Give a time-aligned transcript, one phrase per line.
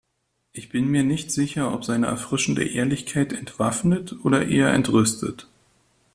[0.51, 5.47] Ich bin mir nicht sicher, ob seine erfrischende Ehrlichkeit entwaffnet oder eher entrüstet.